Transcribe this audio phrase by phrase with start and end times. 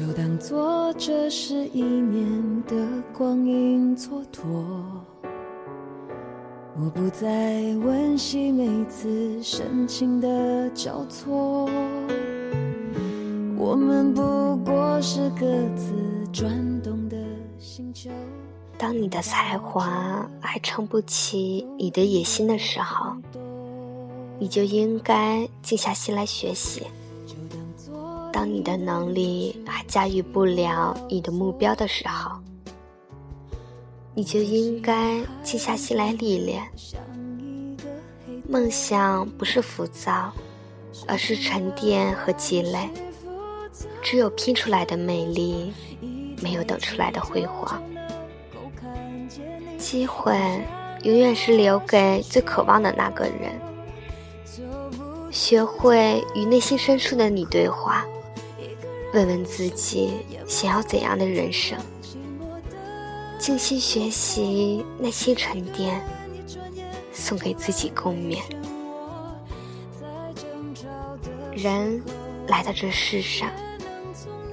[0.00, 2.74] 就当做这是一年的
[3.12, 4.64] 光阴蹉跎。
[6.74, 11.68] 我不再温习每次深情的交错，
[13.58, 15.92] 我们不过是各自
[16.32, 17.18] 转动的
[17.58, 18.08] 星球。
[18.78, 23.12] 当你的才华还撑不起你的野心的时候，
[24.38, 26.84] 你就应该静下心来学习；
[28.32, 32.32] 当你的能力还驾驭不了你的目标的时候，
[34.14, 36.62] 你就应该静下心来历练。
[38.48, 40.32] 梦想不是浮躁，
[41.06, 42.88] 而是沉淀和积累。
[44.02, 45.72] 只有拼出来的美丽，
[46.42, 47.82] 没有等出来的辉煌。
[49.78, 50.34] 机会
[51.02, 53.58] 永远是留给最渴望的那个人。
[55.30, 58.04] 学会与内心深处的你对话，
[59.12, 60.12] 问问自己
[60.46, 61.78] 想要怎样的人生。
[63.38, 66.00] 静心学习，耐心沉淀，
[67.12, 68.38] 送给自己共勉。
[71.52, 72.02] 人
[72.46, 73.50] 来到这世上，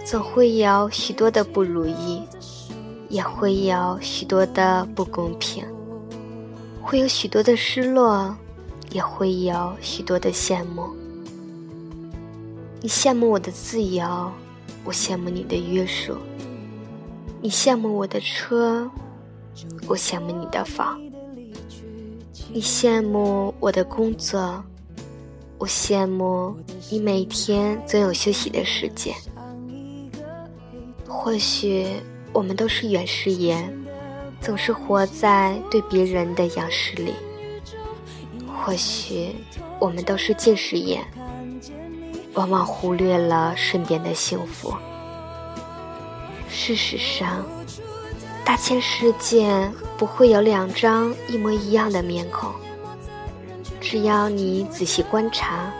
[0.05, 2.21] 总会有许多的不如意。
[3.09, 5.63] 也会有许多的不公平，
[6.81, 8.35] 会有许多的失落，
[8.91, 10.89] 也会有许多的羡慕。
[12.81, 14.29] 你羡慕我的自由，
[14.87, 16.13] 我羡慕你的约束；
[17.41, 18.89] 你羡慕我的车，
[19.85, 20.97] 我羡慕你的房；
[22.53, 24.63] 你羡慕我的工作，
[25.57, 26.55] 我羡慕
[26.89, 29.13] 你每天总有休息的时间。
[31.05, 31.85] 或许。
[32.33, 33.73] 我们都是远视眼，
[34.39, 37.13] 总是活在对别人的仰视里。
[38.45, 39.33] 或许
[39.79, 41.03] 我们都是近视眼，
[42.37, 44.73] 往往忽略了身边的幸福。
[46.47, 47.43] 事实上，
[48.45, 52.51] 大千世界不会有两张一模一样的面孔。
[53.81, 55.73] 只要你仔细观察，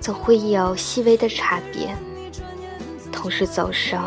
[0.00, 1.94] 总会有细微的差别。
[3.10, 3.98] 同时走手。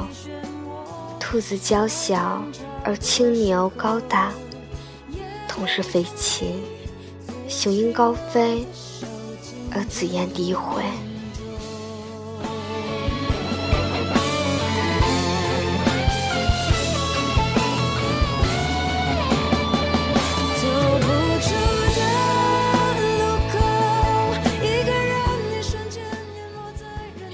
[1.20, 2.42] 兔子娇小，
[2.84, 4.32] 而青牛高大；
[5.48, 6.64] 同是飞禽，
[7.48, 8.66] 雄鹰高飞，
[9.72, 10.84] 而紫燕低回。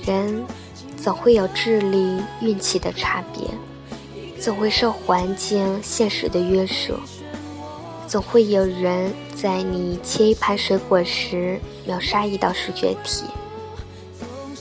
[0.10, 0.44] 人
[0.98, 3.48] 总会有智力、运气的差别。
[4.40, 6.94] 总会受环境、现实的约束，
[8.08, 13.26] 总会有人在你切一盘水果时秒杀一道数学题，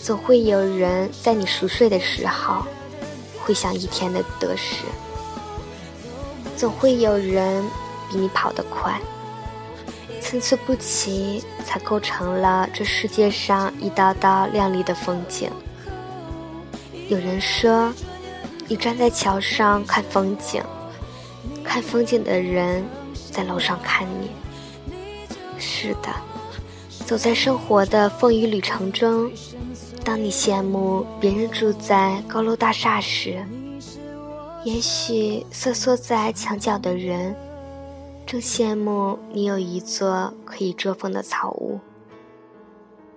[0.02, 2.66] 总会有人在你熟睡的时候
[3.40, 4.82] 回想一天的得失，
[6.56, 7.64] 总会有人
[8.10, 9.00] 比你跑得快，
[10.30, 15.50] 参差不齐才构成了这世界上一道道亮丽的风景。
[17.08, 17.90] 有人说。
[18.70, 20.62] 你站在桥上看风景，
[21.64, 22.84] 看风景的人
[23.32, 24.28] 在楼上看你。
[25.58, 26.10] 是的，
[27.06, 29.32] 走在生活的风雨旅程中，
[30.04, 33.42] 当你羡慕别人住在高楼大厦时，
[34.64, 37.34] 也许瑟缩在墙角的人
[38.28, 41.80] 正羡慕你有一座可以遮风的草屋。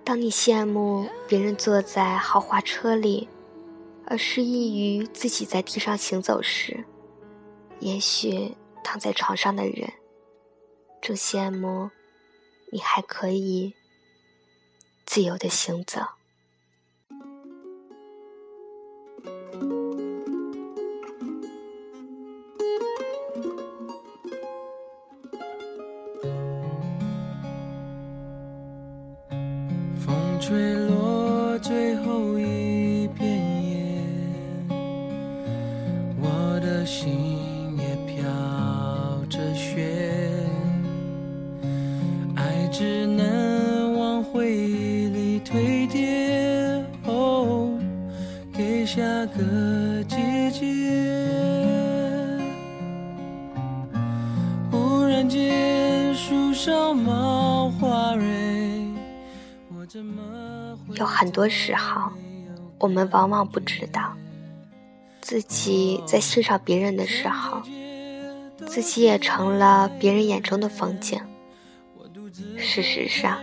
[0.02, 3.28] 当你羡慕别人坐在豪华车里。
[4.04, 6.84] 而失意于自己在地上行走时，
[7.78, 9.90] 也许躺在床上的人
[11.00, 11.88] 正羡慕
[12.72, 13.74] 你还可以
[15.06, 16.00] 自由的行走。
[30.52, 33.26] 风吹落最后一片
[33.64, 33.78] 叶，
[36.20, 36.84] 我的。
[36.84, 38.22] 心也飘
[39.30, 39.88] 着雪，
[42.34, 47.78] 爱只能往回忆里堆叠，哦，
[48.52, 50.16] 给下个季
[50.50, 50.60] 节。
[54.70, 57.21] 忽然间树梢冒，
[60.94, 62.10] 有很多时候，
[62.78, 64.12] 我们往往不知道。
[65.20, 67.62] 自己在欣赏别人的时候，
[68.66, 71.20] 自己也成了别人眼中的风景。
[72.56, 73.38] 事实上，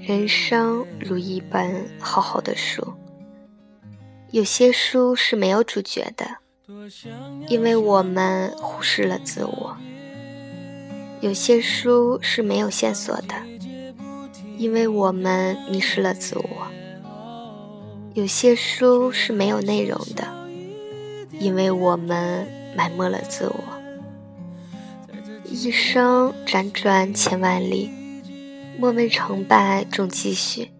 [0.00, 2.94] 人生如一本厚厚的书，
[4.30, 6.38] 有些书是没有主角的，
[7.48, 9.76] 因为我们忽视了自我；
[11.20, 13.34] 有些书是没有线索的，
[14.56, 16.44] 因为我们迷失了自我；
[18.14, 20.26] 有些书是没有内容的，
[21.38, 22.46] 因为我们
[22.76, 23.64] 埋没了自我。
[25.44, 27.90] 一生辗转千万里，
[28.78, 30.70] 莫问成败终继续，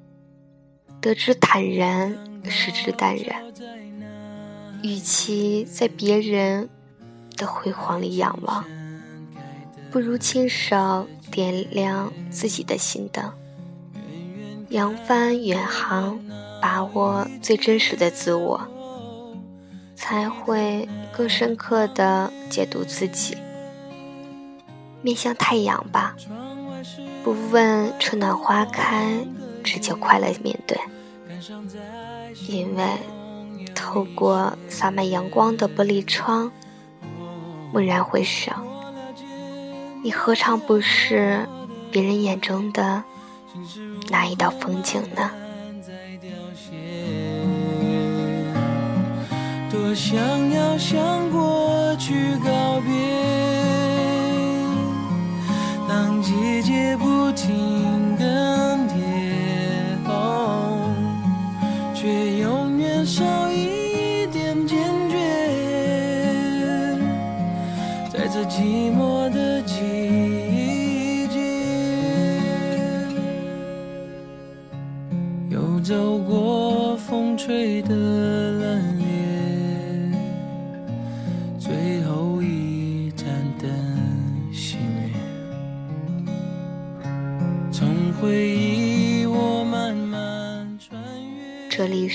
[1.01, 2.17] 得之坦然。
[2.47, 3.43] 失之淡然，
[4.83, 6.69] 与其在别人
[7.39, 8.63] 的辉煌里仰望，
[9.91, 13.33] 不如亲手点亮自己的心灯，
[14.75, 16.19] 扬帆远航，
[16.61, 18.61] 把握最真实的自我，
[19.95, 23.39] 才会更深刻的解读自己。
[25.01, 26.17] 面向太阳吧，
[27.23, 29.25] 不问春暖花开，
[29.63, 30.77] 只求快乐面对。
[32.49, 32.85] 因为
[33.77, 36.51] 透过洒满阳光的玻璃窗，
[37.73, 38.51] 蓦然回首，
[40.03, 41.47] 你何尝不是
[41.93, 43.05] 别人眼中的
[44.11, 45.31] 那一道风景呢？
[49.71, 50.19] 多想
[50.51, 52.15] 要向过去
[52.45, 52.91] 告别，
[55.89, 58.95] 当季节不停更迭。
[61.95, 64.79] 却永远少一点坚
[65.09, 65.17] 决，
[68.13, 69.04] 在这寂寞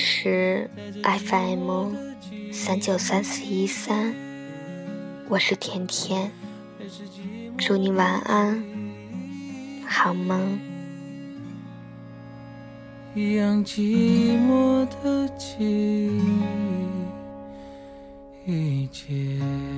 [0.02, 0.70] 是
[1.02, 1.92] FM
[2.50, 4.14] 三九三四一三，
[5.28, 6.32] 我是甜甜，
[7.58, 8.64] 祝你晚安，
[9.86, 10.58] 好梦。
[13.14, 16.08] 一样寂寞的季
[18.90, 19.69] 节。